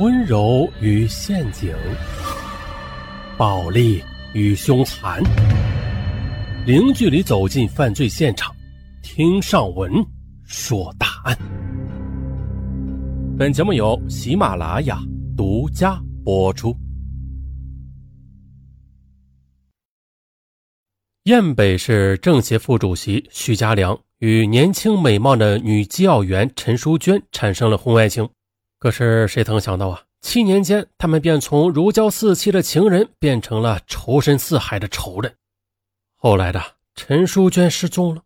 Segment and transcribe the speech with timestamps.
[0.00, 1.72] 温柔与陷阱，
[3.38, 4.02] 暴力
[4.32, 5.22] 与凶残，
[6.66, 8.52] 零距离走进犯罪现场，
[9.04, 9.92] 听上文
[10.42, 11.38] 说大案。
[13.38, 14.98] 本节目由喜马拉雅
[15.36, 16.76] 独家播出。
[21.22, 28.28] 燕北市政协副主席徐家良与年轻美貌的女机要员陈淑娟产生了婚外情，
[28.84, 35.34] 可是谁曾想到啊，七年间他们便从如胶似漆的情人变成了仇深似海的仇人。
[36.16, 36.62] 后来的
[36.94, 38.22] 陈淑娟失踪了，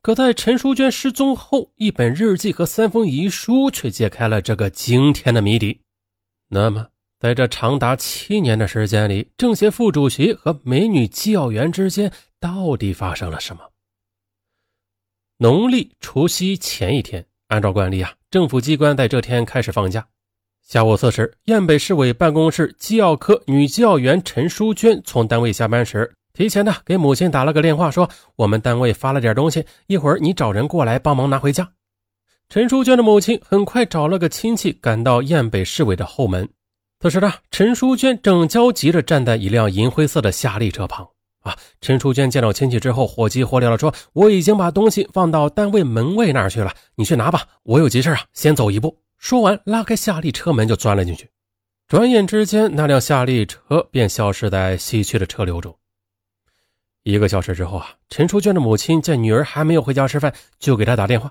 [0.00, 5.82] 可在陈淑娟失踪后，一本日记和三封遗书却揭开了这个惊天的谜底。
[6.48, 6.88] 那么？
[7.20, 12.10] 在这长达七年的时间里，政协副主席和美女机要员之间
[12.40, 13.70] 到底发生了什么？
[15.36, 20.06] 农历除夕前一天，按照惯例啊，政府机关在这天开始放假。
[20.66, 31.70] 下午四时，燕北市委办公室机要科女机要员陈淑娟从单位下班时，提前呢给母亲打了个电话，说我们单位发了点东西，一会儿你找人过来帮忙拿回家。
[32.48, 36.48] 陈淑娟的母亲很快找了个亲戚赶到燕北市委的后门。
[37.00, 41.06] 此时呢，陈淑娟正焦急地站在一辆银灰色的夏利车旁。
[41.42, 51.28] 啊，陈淑娟见到亲戚之后，火急火燎地说：“我已经把东西放到单位门卫那儿去了，你去拿吧，我有急事啊，先走一步。”说完，拉开夏利车门就钻了进去。
[51.88, 55.76] 转眼之间，那辆夏利车便消失在西区的车流中。
[57.02, 61.30] 一个小时之后啊，陈淑娟的母亲见女儿还没有回家吃饭，就给她打电话，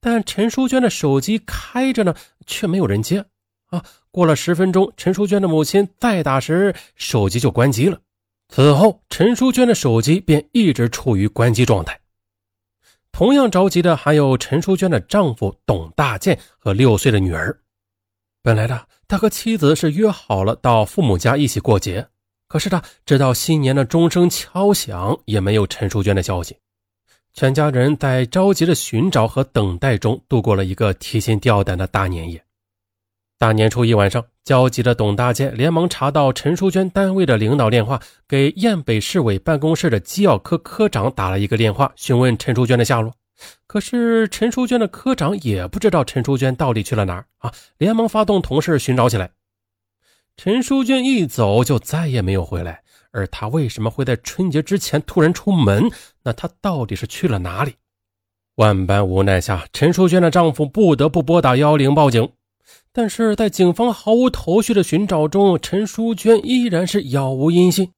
[0.00, 2.14] 但陈淑娟的手机开着呢，
[2.46, 3.24] 却没有人接。
[3.70, 8.00] 啊，过了十分钟，陈淑娟的母亲再打时，手机就关机了。
[8.48, 11.98] 此后，陈淑娟的手机便一直处于关机状态。
[13.12, 17.58] 同样着急的还有陈淑娟的丈夫董大建和六岁的女儿。
[18.42, 22.06] 本来呢，他和妻子是约好了到父母家一起过节，
[22.48, 26.56] 可是呢直到新年的钟声敲响，也没有陈淑娟的消息。
[27.34, 32.42] 全家人在着急的寻找和等待中度过了一个提心吊胆的大年夜。
[33.38, 43.14] 大年初一晚上，焦急的董大建连忙查到陈淑娟单位的领导电话，给燕北市委办公室的机要科科长打了一个电话，询问陈淑娟的下落。
[43.68, 47.52] 可是陈淑娟的科长也不知道陈淑娟到底去了哪儿啊！
[47.78, 49.30] 连忙发动同事寻找起来。
[50.36, 52.82] 陈淑娟一走就再也没有回来，
[53.12, 55.88] 而她为什么会在春节之前突然出门？
[56.24, 57.76] 那她到底是去了哪里？
[58.56, 62.28] 万般无奈下，陈淑娟的丈夫不得不拨打幺幺零报警。
[62.98, 67.92] 但是在警方毫无头绪的寻找中，陈淑娟依然是杳无音信。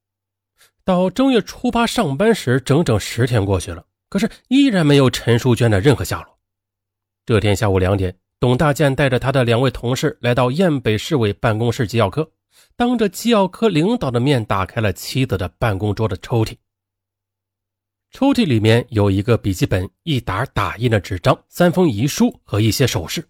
[0.85, 6.39] 到正月初八上班时，整整十天过去了，可是依然没有陈淑娟的任何下落。
[7.25, 12.31] 这天下午两点，董大建带着他的两位同事来到燕北市委办公室机要科，
[12.77, 16.55] 当着机要科领导的面打开了妻子的办公桌的抽屉。
[18.11, 23.27] 抽屉里面有一个笔记本、一沓打印的纸张、三封遗书和一些首饰。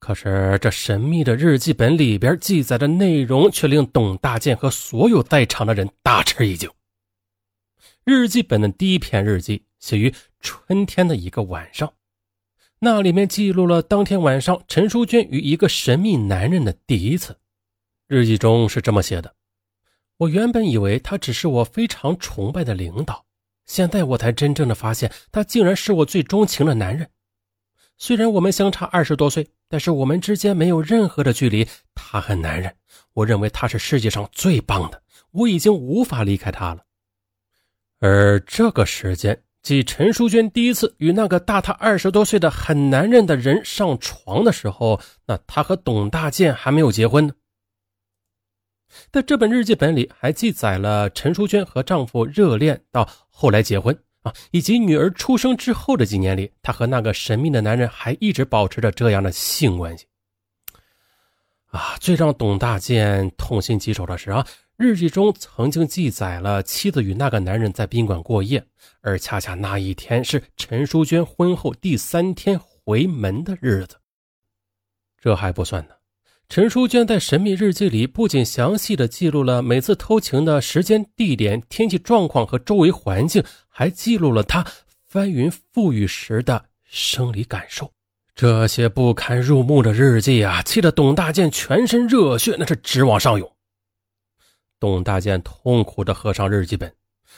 [0.00, 6.70] 可是，这神秘的日记本里边记载的内容却令董大建和所有在场的人大吃一惊。
[8.02, 11.92] 日记本的第一篇日记写于春天的一个晚上，
[12.78, 17.36] 那里面记录了当天晚上陈淑娟与一个神秘男人的第一次。
[18.08, 19.34] 日记中是这么写的
[20.16, 23.26] ：“我原本以为他只是我非常崇拜的领导，
[23.66, 27.10] 现在我才真正的发现，他竟然是我最钟情的男人。”
[28.00, 31.68] 虽然我们相差二十多岁，但是我们之间没有任何的距离。
[31.94, 32.74] 他很男人，
[33.12, 35.02] 我认为他是世界上最棒的，
[35.32, 36.82] 我已经无法离开他了。
[37.98, 47.34] 而这个时间，即陈淑娟第一次与那个大她二十多岁的很男人的人上床的时候，那她和董大建还没有结婚呢。
[49.12, 54.02] 在这本日记本里，还记载了陈淑娟和丈夫热恋到后来结婚。
[54.22, 60.06] 啊，以及女儿出生之后的几年里，她和那个神秘的男人还一直保持着这样的性关系。
[61.66, 64.46] 啊，最让董大建痛心疾首的是啊，
[64.76, 68.62] 日记中曾经记载了妻子与那个男人在宾馆过夜，
[69.00, 73.96] 而恰恰那一天是陈淑娟婚后第三天回门的日子。
[75.18, 75.94] 这还不算呢。
[76.50, 84.66] 陈淑娟在神秘日记里不仅详细的记录了每次偷情的时间、地点、天气状况和周围环境，还记录了她
[85.06, 87.88] 翻云覆雨时的生理感受。
[88.34, 93.48] 这些不堪入目的日记啊，气得董大建全身热血那是直往上涌。
[94.80, 96.92] 董大建痛苦地合上日记本，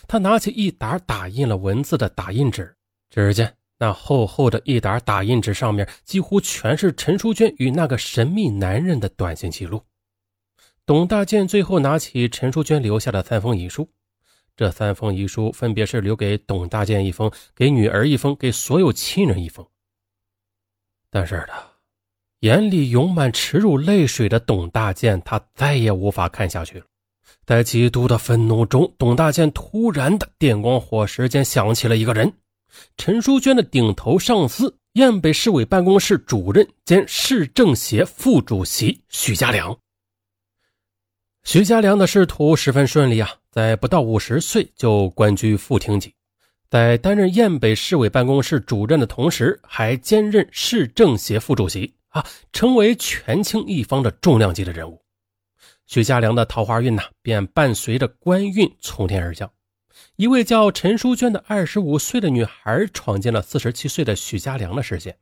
[0.08, 2.74] 他拿起一沓打印了文字的打印纸，
[3.10, 3.54] 只见。
[3.82, 9.82] 那厚厚的一沓打印纸上面几乎全是陈淑娟与那个神秘男人的短信记录。
[10.87, 13.90] 董大建最后拿起陈淑娟留下的三封遗书，
[14.55, 19.67] 这三封遗书分别是留给董大建一封，给女儿一封，给所有亲人一封。
[21.11, 21.55] 但是呢，
[22.38, 26.87] 眼里涌满耻辱泪水的董大建，他再也无法看下去了。
[27.44, 32.32] 在极度的愤怒中，董大建突然的电光火石间想起了一个人。
[32.96, 39.76] 陈淑娟的顶头上司，燕北市委办公室主任兼市政协副主席徐家良。
[41.44, 46.14] 徐家良的仕途十分顺利啊，在不到五十岁就官居副厅级，
[46.70, 55.02] 在担任燕北市委办公室主任的同时，还兼任市政协副主席啊，成为权倾一方的重量级的人物。
[55.86, 59.50] 徐家良的桃花运呢，便伴随着官运从天而降。
[60.16, 65.16] 一位叫陈淑娟的二十五岁的女孩闯进了四十七岁的许家良的视线。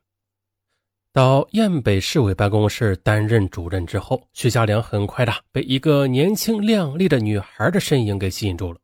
[1.12, 8.78] 到燕北市委办公室担任主任之后，许家良很快的被一个年轻靓丽的女孩的身影给吸引住了。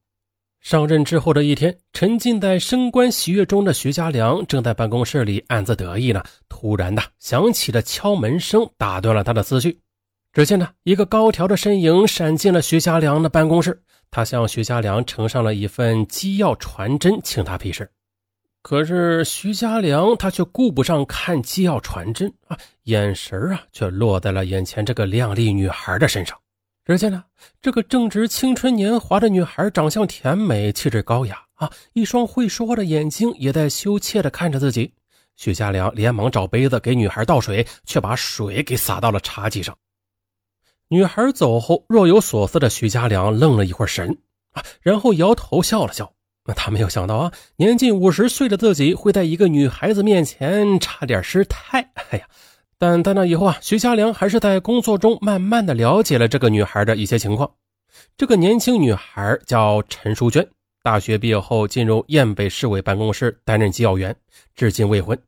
[0.61, 9.79] 上任之后的一天，沉浸在升官喜悦中的徐家良正在办公室里暗自得意呢，突然的响起了敲门声，打断了他的思绪。
[10.37, 13.83] 只见呢，一个高挑的身影闪进了徐家良的办公室。
[14.11, 17.91] 他向徐家良呈上了一份机要传真，请他批示。
[18.61, 26.37] 可是徐家良他却顾不上看机要传真啊，眼神啊却落在了眼前这个靓丽女孩的身上。
[26.85, 27.25] 只见呢，
[27.63, 34.93] 这个正值青春年华的女孩，长相甜美，气质高雅啊，一双会说话的眼睛也在羞怯地看着自己。
[35.35, 39.75] 徐家良连忙找杯子给女孩倒水，却把水给洒到了茶几上。
[40.89, 44.19] 女孩走后，若有所思的徐家良愣了一会儿神
[44.53, 46.13] 啊，然后摇头笑了笑。
[46.45, 51.91] 那他没有想到啊，年近五十岁的自己会在一个女孩子面前差点失态。
[52.11, 52.29] 哎呀，
[52.79, 57.51] 但在那以后啊，徐家良还是在工作中慢慢的了解了这个女孩的一些情况。
[58.17, 60.47] 这个年轻女孩叫陈淑娟，
[60.85, 64.15] 大学毕业后进入燕北市委办公室担任机要员，
[64.55, 65.19] 至今未婚。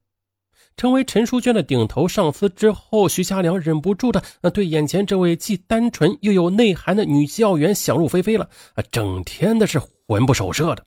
[0.78, 4.22] 成为陈淑娟的顶头上司之后，徐家良忍不住的
[4.54, 10.84] 对眼前这位既单纯又有内涵的女教员想入非非了啊，整天的是魂不守舍的。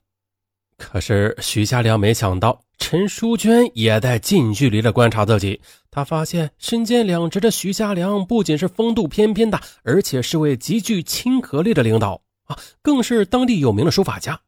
[0.78, 5.60] 可是徐家良没想到，陈淑娟也在近距离的观察自己。
[5.90, 14.40] 他发现身兼两职的徐家良不仅是风度翩翩的，而且是位极具亲和力的领导啊，更是当地有名的书法家。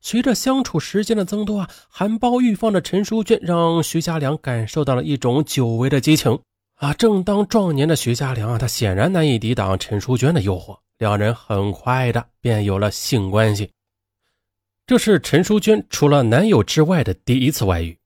[0.00, 6.38] 随着相处时间的增多啊，含苞欲放的陈淑娟让徐家良感受到了一种久违的激情
[6.76, 6.92] 啊！
[6.94, 13.70] 正当壮年的徐家良啊，他显然难以抵挡陈淑娟的诱惑，两人很快的便有了性关系。
[14.86, 17.98] 这是陈淑娟除了男友之外的第一次外遇，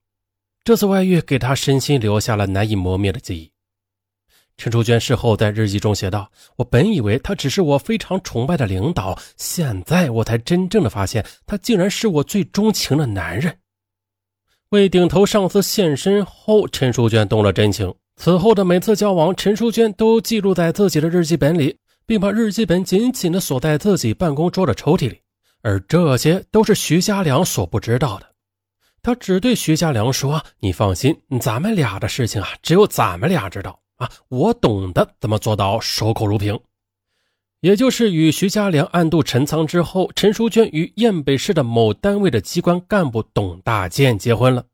[0.63, 3.51] 这次外遇给她身心留下了难以磨灭的记忆。
[4.59, 13.57] 陈淑娟事后在日记中写道：“我本以为他只是我非常崇拜的领导，现在我才真正的发现，他竟然是我最钟情的男人。”
[14.71, 17.95] 为顶头上司献身后，陈淑娟动了真情。
[18.17, 25.21] 此后的每次交往，陈淑娟都记录在自己的日记本里，并把日记本紧紧的锁在自己办公桌的抽屉里。
[25.61, 28.27] 而这些都是徐家良所不知道的。
[29.01, 36.59] 他只对徐家良说：“你放心，咱们俩的事情啊，只有咱们俩知道。”啊，我懂得怎么做到守口如瓶，
[37.59, 44.65] 也就是与徐家良暗度陈仓之后，陈淑娟与燕北市的某单位的机关干部董大建结婚了。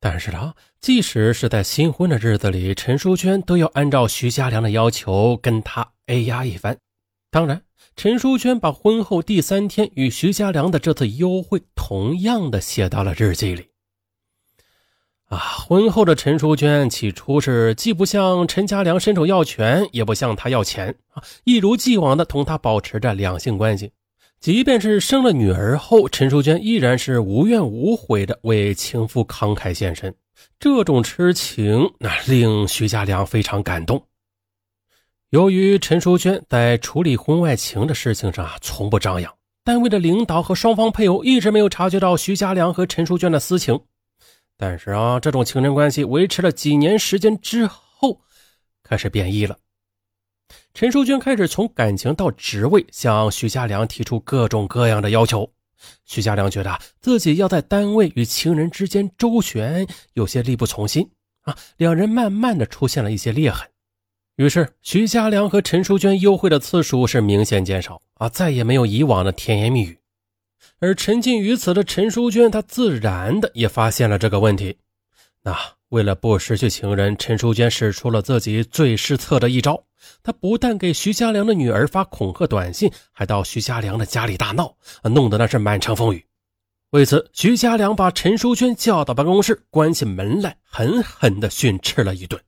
[0.00, 6.78] 但是呢，即使是在新婚的日子里，陈淑娟都要按照徐家良的要求跟他哎呀一番。
[7.30, 7.62] 当然，
[7.94, 13.68] 陈淑娟把婚后第三天与徐家良的这次幽会，同样的写到了日记里。
[15.26, 23.90] 啊，婚后的陈淑娟起初是既不向陈家良伸手要权，也不向他要钱啊，一如既往的同他保持着两性关系。
[24.38, 30.14] 即便是生了女儿后，陈淑娟依然是无怨无悔的为情妇慷慨献身。
[30.60, 34.00] 这种痴情，那令徐家良非常感动。
[35.30, 43.80] 由于陈淑娟在处理婚外情的事情上啊，从不张扬，单位的领导和双方配偶一直没有察觉到徐家良和陈淑娟的私情。
[44.58, 48.20] 但是啊，这种情人关系维持了几年时间之后，
[48.82, 49.58] 开始变异了。
[50.72, 55.50] 陈淑娟开始从感情到职位向徐家良提出各种各样的要求。
[56.04, 61.10] 徐家良觉得自己要在单位与情人之间周旋，有些力不从心
[61.42, 61.56] 啊。
[61.76, 63.68] 两人慢慢的出现了一些裂痕，
[64.36, 69.98] 于是徐家良和陈淑娟幽会的次数是明显减少啊，再也没有以往的甜言蜜语。
[70.78, 74.76] 而沉浸于此的陈淑娟，她自然的也发现了这个问题。
[75.42, 75.56] 那
[75.90, 79.82] 为了不失去情人，陈淑娟使出了自己最失策的一招。
[80.22, 86.24] 她不但给徐家良的女儿发恐吓短信，还到徐家良的家里大闹，弄得那是满城风雨。
[86.90, 92.40] 为此，徐家良把陈淑娟叫到办公室，关起门来，狠狠地训斥了一顿。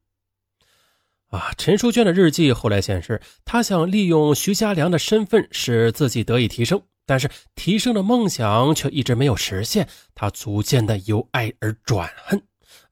[1.31, 9.89] 啊，陈淑娟的日记后来显示，她想利用徐家良的身份使自己得以提升，但是提升的梦想却一直没有实现。
[10.15, 12.49] 他逐渐的由爱而转恨。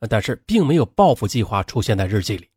[0.09, 2.49] 但是并没有报复计划出现在日记里。